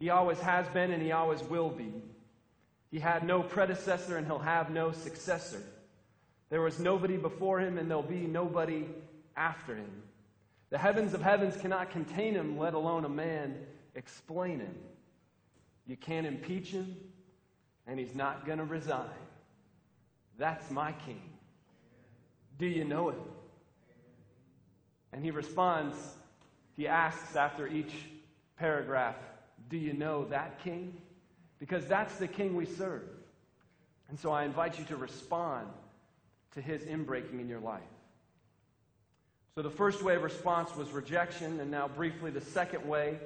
He 0.00 0.08
always 0.08 0.40
has 0.40 0.66
been 0.68 0.92
and 0.92 1.02
he 1.02 1.12
always 1.12 1.42
will 1.42 1.68
be. 1.68 1.92
He 2.90 3.00
had 3.00 3.22
no 3.22 3.42
predecessor 3.42 4.16
and 4.16 4.26
he'll 4.26 4.38
have 4.38 4.70
no 4.70 4.92
successor. 4.92 5.62
There 6.50 6.60
was 6.60 6.78
nobody 6.78 7.16
before 7.16 7.60
him 7.60 7.78
and 7.78 7.90
there'll 7.90 8.02
be 8.02 8.26
nobody 8.26 8.86
after 9.36 9.74
him. 9.74 9.90
The 10.70 10.78
heavens 10.78 11.14
of 11.14 11.22
heavens 11.22 11.56
cannot 11.56 11.90
contain 11.90 12.34
him, 12.34 12.58
let 12.58 12.74
alone 12.74 13.04
a 13.04 13.08
man 13.08 13.56
explain 13.94 14.60
him. 14.60 14.74
You 15.86 15.96
can't 15.96 16.26
impeach 16.26 16.70
him, 16.70 16.96
and 17.86 17.98
he's 17.98 18.14
not 18.14 18.44
going 18.44 18.58
to 18.58 18.64
resign. 18.64 19.06
That's 20.38 20.68
my 20.70 20.92
king. 21.06 21.22
Do 22.58 22.66
you 22.66 22.84
know 22.84 23.10
him? 23.10 23.22
And 25.12 25.24
he 25.24 25.30
responds, 25.30 25.96
he 26.76 26.88
asks 26.88 27.36
after 27.36 27.68
each 27.68 27.92
paragraph, 28.58 29.16
Do 29.68 29.76
you 29.76 29.92
know 29.92 30.24
that 30.26 30.62
king? 30.64 30.96
because 31.58 31.86
that's 31.86 32.16
the 32.16 32.28
king 32.28 32.54
we 32.54 32.66
serve. 32.66 33.02
And 34.08 34.18
so 34.18 34.30
I 34.30 34.44
invite 34.44 34.78
you 34.78 34.84
to 34.86 34.96
respond 34.96 35.68
to 36.56 36.62
his 36.62 36.82
inbreaking 36.82 37.38
in 37.38 37.48
your 37.48 37.60
life. 37.60 37.82
So 39.54 39.62
the 39.62 39.70
first 39.70 40.02
way 40.02 40.16
of 40.16 40.22
response 40.22 40.74
was 40.74 40.90
rejection, 40.90 41.60
and 41.60 41.70
now 41.70 41.86
briefly 41.86 42.30
the 42.30 42.40
second 42.40 42.86
way 42.88 43.18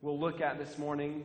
we'll 0.00 0.18
look 0.18 0.40
at 0.40 0.58
this 0.58 0.78
morning 0.78 1.24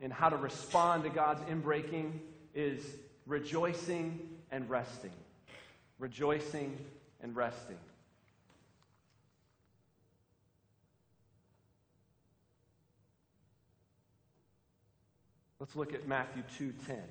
in 0.00 0.12
how 0.12 0.28
to 0.28 0.36
respond 0.36 1.02
to 1.02 1.10
God's 1.10 1.40
inbreaking 1.50 2.12
is 2.54 2.84
rejoicing 3.26 4.20
and 4.52 4.70
resting. 4.70 5.12
Rejoicing 5.98 6.78
and 7.20 7.34
resting. 7.34 7.78
Let's 15.58 15.74
look 15.74 15.94
at 15.94 16.06
Matthew 16.06 16.44
2:10. 16.58 17.02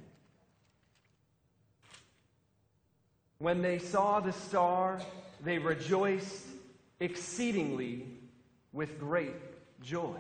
When 3.39 3.61
they 3.61 3.79
saw 3.79 4.19
the 4.19 4.31
star, 4.31 5.01
they 5.43 5.57
rejoiced 5.57 6.45
exceedingly 6.99 8.05
with 8.71 8.99
great 8.99 9.33
joy. 9.81 10.17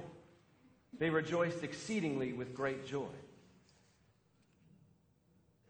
They 0.97 1.09
rejoiced 1.09 1.63
exceedingly 1.63 2.33
with 2.33 2.55
great 2.55 2.85
joy. 2.85 3.07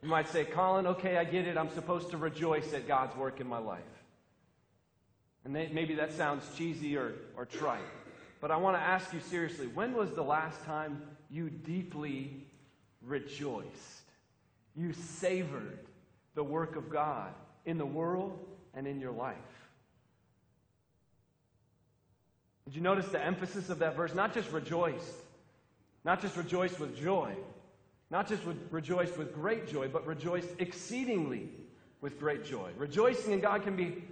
You 0.02 0.10
might 0.10 0.30
say, 0.30 0.46
Colin, 0.46 0.86
okay, 0.88 1.18
I 1.18 1.24
get 1.24 1.48
it. 1.48 1.58
I'm 1.58 1.72
supposed 1.74 2.12
to 2.12 2.18
rejoice 2.18 2.74
at 2.74 2.88
God's 2.88 3.16
work 3.16 3.42
in 3.42 3.48
my 3.48 3.58
life. 3.58 3.82
And 5.44 5.54
maybe 5.54 5.96
that 5.96 6.14
sounds 6.14 6.44
cheesy 6.56 6.98
or, 6.98 7.14
or 7.38 7.46
trite. 7.46 7.82
But 8.42 8.52
I 8.52 8.58
want 8.58 8.78
to 8.78 8.82
ask 8.82 9.14
you 9.14 9.20
seriously 9.20 9.68
when 9.68 9.94
was 9.94 10.12
the 10.12 10.24
last 10.24 10.64
time 10.66 11.02
you 11.32 11.50
deeply 11.50 12.46
rejoiced? 13.02 14.02
You 14.76 14.94
savored 14.94 15.80
the 16.36 16.44
work 16.44 16.76
of 16.76 16.90
God 16.90 17.34
in 17.66 17.78
the 17.78 17.86
world 17.86 18.38
and 18.74 18.86
in 18.86 19.00
your 19.00 19.12
life. 19.12 19.36
Did 22.66 22.76
you 22.76 22.82
notice 22.82 23.08
the 23.08 23.24
emphasis 23.24 23.70
of 23.70 23.80
that 23.80 23.96
verse? 23.96 24.14
Not 24.14 24.34
just 24.34 24.52
rejoiced, 24.52 25.14
not 26.04 26.22
just 26.22 26.36
rejoiced 26.36 26.80
with 26.80 27.00
joy, 27.00 27.34
not 28.10 28.28
just 28.28 28.42
rejoiced 28.72 29.18
with 29.18 29.34
great 29.34 29.68
joy, 29.68 29.88
but 29.88 30.06
rejoiced 30.06 30.50
exceedingly 30.60 31.50
with 32.02 32.20
great 32.20 32.46
joy. 32.46 32.70
Rejoicing 32.78 33.34
in 33.34 33.40
God 33.40 33.64
can 33.64 33.76
be 33.76 34.04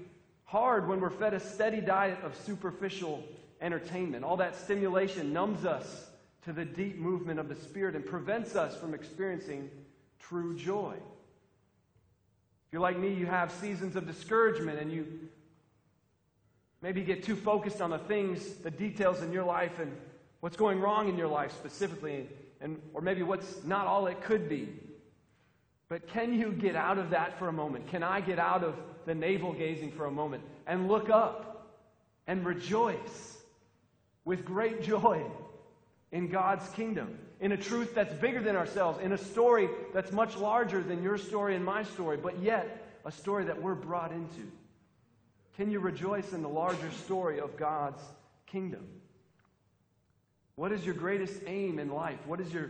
hard 0.46 0.88
when 0.88 1.00
we're 1.00 1.10
fed 1.10 1.34
a 1.34 1.40
steady 1.40 1.82
diet 1.82 2.20
of 2.24 2.36
superficial 2.46 3.24
entertainment. 3.62 4.24
All 4.24 4.38
that 4.38 4.56
stimulation 4.56 5.34
numbs 5.34 5.66
us 5.66 6.10
to 6.46 6.54
the 6.54 6.66
deep 6.66 6.98
movement 6.98 7.40
of 7.40 7.50
the 7.50 7.56
Spirit 7.56 7.96
and 7.96 8.06
prevents 8.06 8.56
us 8.56 8.76
from 8.76 8.94
experiencing 8.94 9.70
true 10.20 10.56
joy. 10.56 10.96
You're 12.74 12.82
like 12.82 12.98
me, 12.98 13.14
you 13.14 13.28
have 13.28 13.52
seasons 13.52 13.96
of 13.96 14.08
discouragement 14.08 14.80
and 14.80 14.92
you 14.92 15.06
maybe 16.82 17.04
get 17.04 17.22
too 17.22 17.36
focused 17.36 17.82
on 17.82 17.92
the 17.92 18.00
things, 18.00 18.56
the 18.64 18.72
details 18.72 19.22
in 19.22 19.32
your 19.32 19.44
life 19.44 19.78
and 19.78 19.96
what's 20.40 20.58
going 20.58 20.82
wrong 20.82 21.08
in 21.08 21.16
your 21.16 21.28
life 21.28 21.52
specifically, 21.52 22.28
and, 22.62 22.82
or 22.96 23.02
maybe 23.02 23.22
what's 23.22 23.64
not 23.64 23.86
all 23.86 24.08
it 24.08 24.20
could 24.24 24.50
be. 24.50 24.70
But 25.88 26.08
can 26.08 26.34
you 26.34 26.52
get 26.52 26.76
out 26.76 26.98
of 26.98 27.12
that 27.12 27.38
for 27.38 27.48
a 27.48 27.54
moment? 27.54 27.90
Can 27.90 28.02
I 28.02 28.22
get 28.22 28.40
out 28.40 28.64
of 28.64 28.74
the 29.06 29.14
navel 29.14 29.54
gazing 29.54 29.92
for 29.92 30.08
a 30.08 30.12
moment 30.12 30.42
and 30.66 30.88
look 30.88 31.12
up 31.12 31.70
and 32.26 32.44
rejoice 32.44 33.38
with 34.26 34.44
great 34.44 34.82
joy 34.82 35.24
in 36.14 36.30
God's 36.30 36.68
kingdom? 36.70 37.18
in 37.44 37.52
a 37.52 37.58
truth 37.58 37.94
that's 37.94 38.14
bigger 38.14 38.42
than 38.42 38.56
ourselves, 38.56 39.04
in 39.04 39.12
a 39.12 39.18
story 39.18 39.68
that's 39.94 40.14
much 40.14 40.38
larger 40.38 40.82
than 40.82 41.04
your 41.04 41.18
story 41.18 41.58
and 41.58 41.66
my 41.66 41.84
story, 41.84 42.16
but 42.16 42.42
yet 42.42 42.88
a 43.04 43.12
story 43.12 43.44
that 43.44 43.62
we're 43.62 43.76
brought 43.76 44.14
into? 44.14 44.50
Can 45.58 45.70
you 45.70 45.82
rejoice 45.82 46.32
in 46.32 46.42
the 46.42 46.48
larger 46.48 46.90
story 46.92 47.42
of 47.42 47.58
God's 47.58 48.02
kingdom? 48.48 48.88
What 50.56 50.72
is 50.72 50.86
your 50.86 50.96
greatest 50.96 51.42
aim 51.46 51.80
in 51.80 51.90
life? 51.90 52.20
What 52.26 52.40
is 52.40 52.54
your 52.54 52.70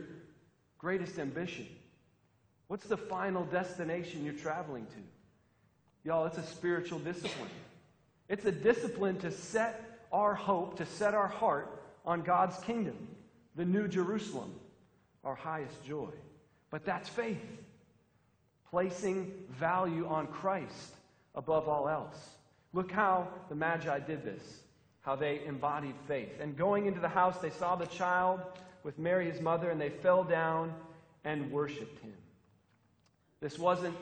greatest 0.80 1.20
ambition? 1.20 1.68
What's 2.68 2.88
the 2.88 2.98
final 2.98 3.46
destination 3.46 4.26
you're 4.26 4.34
traveling 4.34 4.88
to? 4.88 6.10
Y'all, 6.10 6.26
it's 6.26 6.40
a 6.40 6.44
spiritual 6.44 6.98
discipline. 6.98 7.52
It's 8.28 8.46
a 8.46 8.52
discipline 8.52 9.20
to 9.20 9.30
set 9.30 10.00
our 10.12 10.34
hope, 10.34 10.78
to 10.78 10.86
set 10.88 11.14
our 11.14 11.28
heart 11.28 11.80
on 12.08 12.24
God's 12.24 12.58
kingdom, 12.64 12.98
the 13.56 13.66
new 13.66 13.88
Jerusalem, 13.88 14.54
our 15.24 15.36
highest 15.36 15.84
joy. 15.86 16.10
But 16.70 16.86
that's 16.86 17.08
faith, 17.08 17.38
placing 18.70 19.32
value 19.50 20.08
on 20.08 20.28
Christ 20.28 20.96
above 21.36 21.68
all 21.68 21.88
else. 21.88 22.18
Look 22.74 22.92
how 22.92 23.28
the 23.50 23.56
Magi 23.56 24.00
did 24.00 24.24
this, 24.24 24.44
how 25.02 25.16
they 25.16 25.42
embodied 25.46 25.96
faith. 26.08 26.40
And 26.42 26.58
going 26.58 26.88
into 26.88 27.00
the 27.00 27.10
house, 27.10 27.38
they 27.38 27.52
saw 27.52 27.76
the 27.76 27.86
child 27.86 28.42
with 28.84 28.98
Mary, 28.98 29.30
his 29.30 29.40
mother, 29.40 29.70
and 29.70 29.80
they 29.80 29.90
fell 29.90 30.24
down 30.24 30.74
and 31.24 31.52
worshiped 31.52 32.00
him. 32.04 32.14
This 33.40 33.60
wasn't, 33.60 33.96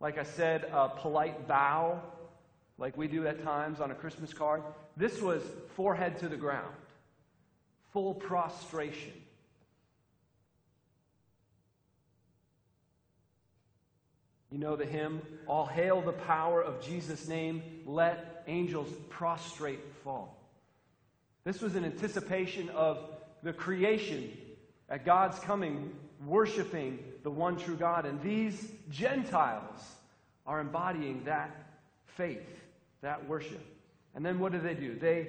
like 0.00 0.16
I 0.18 0.22
said, 0.22 0.64
a 0.72 0.88
polite 0.88 1.46
bow 1.46 2.00
like 2.78 2.96
we 2.96 3.06
do 3.06 3.26
at 3.26 3.42
times 3.44 3.80
on 3.80 3.90
a 3.90 3.94
Christmas 3.94 4.32
card. 4.32 4.62
This 4.96 5.20
was 5.20 5.42
forehead 5.76 6.18
to 6.20 6.28
the 6.28 6.36
ground, 6.36 6.74
full 7.92 8.14
prostration. 8.14 9.12
You 14.50 14.58
know 14.58 14.74
the 14.74 14.86
hymn, 14.86 15.22
All 15.46 15.66
Hail 15.66 16.00
the 16.00 16.12
Power 16.12 16.60
of 16.60 16.84
Jesus' 16.84 17.28
Name, 17.28 17.62
let 17.86 18.42
angels 18.48 18.88
prostrate 19.08 19.80
fall. 20.02 20.36
This 21.44 21.60
was 21.60 21.76
an 21.76 21.84
anticipation 21.84 22.68
of 22.70 22.98
the 23.42 23.52
creation 23.52 24.30
at 24.88 25.04
God's 25.04 25.38
coming, 25.38 25.92
worshiping 26.26 26.98
the 27.22 27.30
one 27.30 27.56
true 27.56 27.76
God. 27.76 28.06
And 28.06 28.20
these 28.22 28.72
Gentiles 28.90 29.80
are 30.46 30.60
embodying 30.60 31.24
that 31.24 31.54
faith, 32.16 32.60
that 33.02 33.28
worship. 33.28 33.64
And 34.14 34.26
then 34.26 34.40
what 34.40 34.50
do 34.50 34.58
they 34.58 34.74
do? 34.74 34.96
They, 34.96 35.28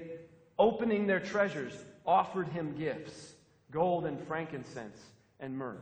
opening 0.58 1.06
their 1.06 1.20
treasures, 1.20 1.74
offered 2.06 2.48
him 2.50 2.76
gifts 2.78 3.34
gold 3.72 4.06
and 4.06 4.22
frankincense 4.28 5.00
and 5.40 5.58
myrrh. 5.58 5.78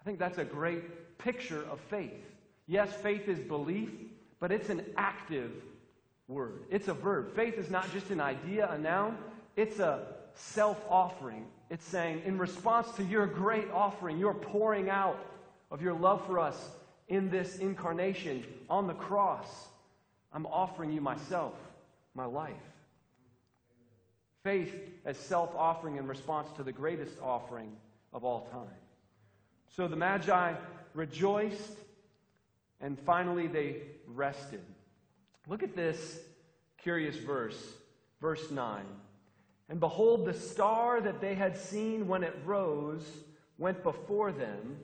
I 0.00 0.04
think 0.04 0.18
that's 0.18 0.38
a 0.38 0.44
great 0.44 1.18
picture 1.18 1.64
of 1.70 1.80
faith. 1.80 2.24
Yes, 2.66 2.92
faith 3.02 3.28
is 3.28 3.40
belief, 3.40 3.90
but 4.40 4.52
it's 4.52 4.68
an 4.68 4.84
active 4.96 5.50
word. 6.28 6.62
It's 6.70 6.88
a 6.88 6.94
verb. 6.94 7.34
Faith 7.34 7.54
is 7.54 7.70
not 7.70 7.92
just 7.92 8.10
an 8.10 8.20
idea, 8.20 8.70
a 8.70 8.78
noun, 8.78 9.18
it's 9.56 9.80
a 9.80 10.06
self 10.34 10.82
offering. 10.88 11.46
It's 11.70 11.84
saying, 11.84 12.22
in 12.24 12.38
response 12.38 12.90
to 12.92 13.04
your 13.04 13.26
great 13.26 13.70
offering, 13.72 14.18
your 14.18 14.34
pouring 14.34 14.88
out 14.88 15.18
of 15.70 15.82
your 15.82 15.94
love 15.94 16.24
for 16.26 16.38
us 16.38 16.70
in 17.08 17.28
this 17.28 17.58
incarnation 17.58 18.44
on 18.70 18.86
the 18.86 18.94
cross, 18.94 19.66
I'm 20.32 20.46
offering 20.46 20.92
you 20.92 21.00
myself, 21.00 21.54
my 22.14 22.24
life. 22.24 22.54
Faith 24.42 24.74
as 25.04 25.16
self 25.16 25.54
offering 25.56 25.96
in 25.96 26.06
response 26.06 26.48
to 26.56 26.62
the 26.62 26.72
greatest 26.72 27.18
offering 27.22 27.72
of 28.12 28.24
all 28.24 28.46
time. 28.52 28.68
So 29.76 29.88
the 29.88 29.96
Magi 29.96 30.54
rejoiced, 30.94 31.78
and 32.80 32.98
finally 32.98 33.46
they 33.46 33.82
rested. 34.06 34.62
Look 35.46 35.62
at 35.62 35.74
this 35.74 36.20
curious 36.78 37.16
verse, 37.16 37.74
verse 38.20 38.50
9. 38.50 38.84
And 39.68 39.80
behold, 39.80 40.24
the 40.24 40.34
star 40.34 41.00
that 41.00 41.20
they 41.20 41.34
had 41.34 41.56
seen 41.56 42.08
when 42.08 42.22
it 42.22 42.36
rose 42.44 43.06
went 43.58 43.82
before 43.82 44.32
them 44.32 44.78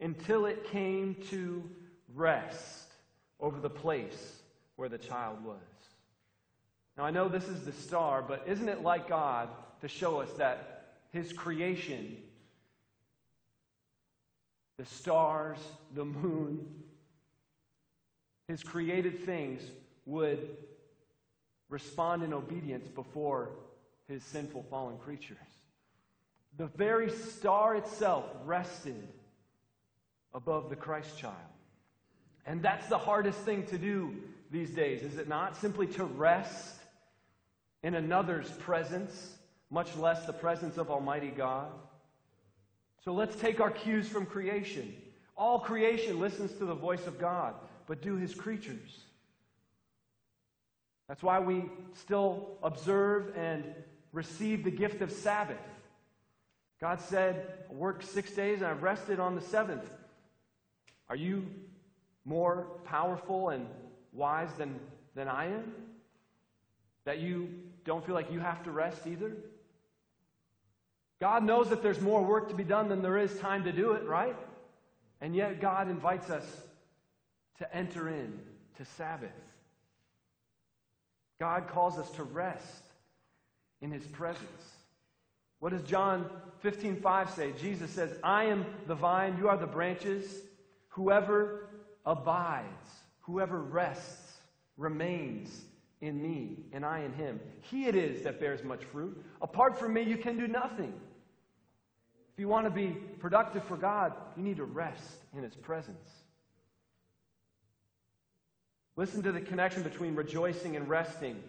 until 0.00 0.46
it 0.46 0.64
came 0.70 1.16
to 1.30 1.68
rest 2.14 2.92
over 3.40 3.58
the 3.60 3.70
place 3.70 4.36
where 4.76 4.88
the 4.88 4.98
child 4.98 5.44
was. 5.44 5.56
Now, 6.98 7.04
I 7.04 7.10
know 7.10 7.28
this 7.28 7.48
is 7.48 7.64
the 7.64 7.72
star, 7.72 8.20
but 8.20 8.44
isn't 8.46 8.68
it 8.68 8.82
like 8.82 9.08
God 9.08 9.48
to 9.80 9.88
show 9.88 10.20
us 10.20 10.30
that 10.32 10.96
His 11.12 11.32
creation 11.32 12.18
the 14.78 14.86
stars, 14.86 15.58
the 15.94 16.04
moon, 16.04 16.64
his 18.46 18.62
created 18.62 19.24
things 19.26 19.60
would 20.06 20.56
respond 21.68 22.22
in 22.22 22.32
obedience 22.32 22.88
before 22.88 23.50
his 24.06 24.22
sinful 24.22 24.64
fallen 24.70 24.96
creatures. 24.98 25.36
The 26.56 26.66
very 26.66 27.10
star 27.10 27.76
itself 27.76 28.24
rested 28.46 29.06
above 30.32 30.70
the 30.70 30.76
Christ 30.76 31.18
child. 31.18 31.34
And 32.46 32.62
that's 32.62 32.86
the 32.86 32.98
hardest 32.98 33.40
thing 33.40 33.66
to 33.66 33.76
do 33.76 34.14
these 34.50 34.70
days, 34.70 35.02
is 35.02 35.18
it 35.18 35.28
not? 35.28 35.56
Simply 35.56 35.86
to 35.88 36.04
rest 36.04 36.77
in 37.82 37.94
another's 37.94 38.50
presence, 38.50 39.34
much 39.70 39.96
less 39.96 40.26
the 40.26 40.32
presence 40.32 40.78
of 40.78 40.90
Almighty 40.90 41.28
God. 41.28 41.68
So 43.04 43.12
let's 43.12 43.36
take 43.36 43.60
our 43.60 43.70
cues 43.70 44.08
from 44.08 44.26
creation. 44.26 44.94
All 45.36 45.60
creation 45.60 46.18
listens 46.18 46.52
to 46.54 46.64
the 46.64 46.74
voice 46.74 47.06
of 47.06 47.18
God, 47.18 47.54
but 47.86 48.02
do 48.02 48.16
his 48.16 48.34
creatures? 48.34 49.04
That's 51.08 51.22
why 51.22 51.40
we 51.40 51.64
still 51.94 52.58
observe 52.62 53.36
and 53.36 53.64
receive 54.12 54.64
the 54.64 54.70
gift 54.70 55.00
of 55.00 55.10
Sabbath. 55.10 55.56
God 56.80 57.00
said, 57.00 57.46
I 57.70 57.72
worked 57.72 58.04
six 58.04 58.32
days 58.32 58.58
and 58.58 58.66
I 58.66 58.72
rested 58.72 59.18
on 59.18 59.34
the 59.34 59.40
seventh. 59.40 59.88
Are 61.08 61.16
you 61.16 61.46
more 62.24 62.66
powerful 62.84 63.48
and 63.48 63.66
wise 64.12 64.52
than, 64.58 64.78
than 65.14 65.28
I 65.28 65.46
am? 65.46 65.72
That 67.08 67.20
you 67.20 67.48
don't 67.86 68.04
feel 68.04 68.14
like 68.14 68.30
you 68.30 68.38
have 68.38 68.62
to 68.64 68.70
rest 68.70 69.06
either? 69.06 69.32
God 71.22 71.42
knows 71.42 71.70
that 71.70 71.82
there's 71.82 72.02
more 72.02 72.22
work 72.22 72.50
to 72.50 72.54
be 72.54 72.64
done 72.64 72.90
than 72.90 73.00
there 73.00 73.16
is 73.16 73.34
time 73.38 73.64
to 73.64 73.72
do 73.72 73.92
it, 73.92 74.06
right? 74.06 74.36
And 75.22 75.34
yet 75.34 75.58
God 75.58 75.88
invites 75.88 76.28
us 76.28 76.44
to 77.60 77.74
enter 77.74 78.10
in 78.10 78.38
to 78.76 78.84
Sabbath. 78.98 79.30
God 81.40 81.68
calls 81.68 81.98
us 81.98 82.10
to 82.10 82.24
rest 82.24 82.84
in 83.80 83.90
his 83.90 84.06
presence. 84.08 84.74
What 85.60 85.72
does 85.72 85.84
John 85.84 86.30
15:5 86.62 87.30
say? 87.30 87.52
Jesus 87.52 87.90
says, 87.90 88.20
"I 88.22 88.44
am 88.44 88.66
the 88.86 88.94
vine, 88.94 89.38
you 89.38 89.48
are 89.48 89.56
the 89.56 89.66
branches. 89.66 90.42
Whoever 90.88 91.70
abides, 92.04 93.02
whoever 93.20 93.58
rests, 93.58 94.42
remains 94.76 95.64
in 96.00 96.22
me, 96.22 96.58
and 96.72 96.84
I 96.84 97.00
in 97.00 97.12
him. 97.12 97.40
He 97.62 97.86
it 97.86 97.96
is 97.96 98.22
that 98.22 98.40
bears 98.40 98.62
much 98.62 98.84
fruit. 98.84 99.22
Apart 99.42 99.78
from 99.78 99.94
me, 99.94 100.02
you 100.02 100.16
can 100.16 100.36
do 100.36 100.46
nothing." 100.46 100.92
If 102.32 102.40
you 102.40 102.48
want 102.48 102.66
to 102.66 102.70
be 102.70 102.90
productive 103.18 103.64
for 103.64 103.76
God, 103.76 104.14
you 104.36 104.44
need 104.44 104.58
to 104.58 104.64
rest 104.64 105.24
in 105.32 105.42
his 105.42 105.56
presence. 105.56 106.22
Listen 108.94 109.22
to 109.24 109.32
the 109.32 109.40
connection 109.40 109.82
between 109.82 110.14
rejoicing 110.14 110.76
and 110.76 110.88
resting 110.88 111.42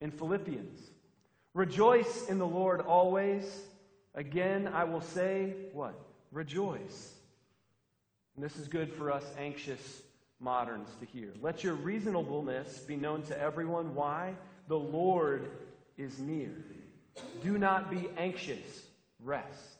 in 0.00 0.12
Philippians. 0.12 0.90
Rejoice 1.54 2.28
in 2.28 2.38
the 2.38 2.46
Lord 2.46 2.80
always. 2.80 3.44
Again, 4.14 4.68
I 4.68 4.84
will 4.84 5.00
say, 5.00 5.54
what? 5.72 5.94
Rejoice. 6.30 7.12
And 8.36 8.44
this 8.44 8.56
is 8.56 8.68
good 8.68 8.92
for 8.92 9.12
us 9.12 9.24
anxious 9.36 10.02
moderns 10.40 10.88
to 11.00 11.06
hear. 11.06 11.32
Let 11.40 11.62
your 11.62 11.74
reasonableness 11.74 12.78
be 12.80 12.96
known 12.96 13.22
to 13.24 13.38
everyone. 13.38 13.94
Why? 13.94 14.34
The 14.68 14.78
Lord 14.78 15.50
is 15.98 16.18
near. 16.18 16.52
Do 17.42 17.58
not 17.58 17.90
be 17.90 18.08
anxious. 18.16 18.82
Rest. 19.22 19.76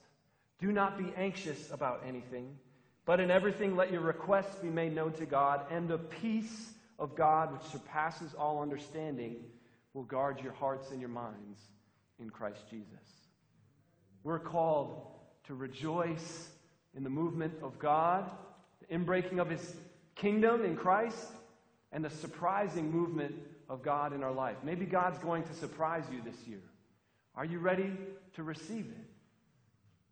Do 0.61 0.71
not 0.71 0.99
be 0.99 1.13
anxious 1.17 1.71
about 1.73 2.03
anything. 2.07 2.59
But 3.07 3.21
in 3.21 3.31
everything, 3.31 3.77
let 3.77 3.91
your 3.91 4.03
requests 4.03 4.57
be 4.57 4.69
made 4.69 4.95
known 4.95 5.13
to 5.15 5.27
God, 5.27 5.65
and 5.71 5.89
the 5.89 5.99
peace 5.99 6.71
of 6.99 7.17
God, 7.17 7.53
which 7.53 7.73
surpasses 7.73 8.35
all 8.39 8.61
understanding, 8.61 9.37
will 9.95 10.05
guard 10.05 10.41
your 10.43 10.53
hearts 10.53 10.91
and 10.91 11.01
your 11.01 11.09
minds 11.09 11.59
in 12.21 12.29
Christ 12.29 12.61
Jesus. 12.71 12.87
We're 14.23 14.39
called 14.39 15.07
to 15.45 15.55
rejoice 15.55 16.51
in 16.95 17.03
the 17.03 17.11
movement 17.11 17.55
of 17.63 17.79
God, 17.79 18.31
the 18.81 18.95
inbreaking 18.95 19.41
of 19.41 19.49
his 19.49 19.75
kingdom 20.21 20.65
in 20.65 20.77
Christ, 20.77 21.27
and 21.93 22.05
the 22.05 22.11
surprising 22.11 22.91
movement 22.91 23.35
of 23.69 23.83
God 23.83 24.13
in 24.13 24.23
our 24.23 24.33
life. 24.33 24.57
Maybe 24.63 24.85
God's 24.85 25.19
going 25.19 25.43
to 25.45 25.55
surprise 25.55 26.05
you 26.13 26.21
this 26.23 26.37
year. 26.47 26.63
Are 27.35 27.45
you 27.45 27.59
ready 27.59 27.91
to 28.35 28.43
receive 28.43 28.87
it? 28.87 29.07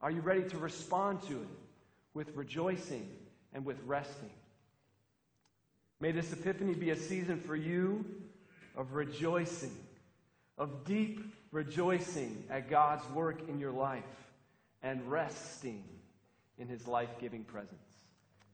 Are 0.00 0.10
you 0.10 0.20
ready 0.20 0.42
to 0.48 0.58
respond 0.58 1.22
to 1.28 1.32
it? 1.32 1.48
with 2.18 2.34
rejoicing 2.34 3.08
and 3.54 3.64
with 3.64 3.78
resting. 3.86 4.32
May 6.00 6.10
this 6.10 6.32
epiphany 6.32 6.74
be 6.74 6.90
a 6.90 6.96
season 6.96 7.40
for 7.40 7.54
you 7.54 8.04
of 8.76 8.94
rejoicing, 8.94 9.76
of 10.58 10.84
deep 10.84 11.20
rejoicing 11.52 12.42
at 12.50 12.68
God's 12.68 13.08
work 13.10 13.48
in 13.48 13.60
your 13.60 13.70
life 13.70 14.02
and 14.82 15.08
resting 15.08 15.84
in 16.58 16.66
his 16.66 16.88
life 16.88 17.10
giving 17.20 17.44
presence. 17.44 17.87